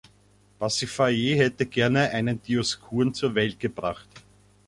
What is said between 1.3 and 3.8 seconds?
hätte gern einen Dioskuren zur Welt